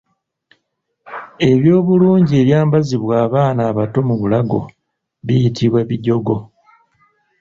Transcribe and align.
Eby’obulungi 1.51 2.33
ebyambazibwa 2.41 3.13
abaana 3.25 3.61
abato 3.71 3.99
mu 4.07 4.15
bulago 4.21 4.59
biyitibwa 5.25 5.79
bijogo. 5.89 6.35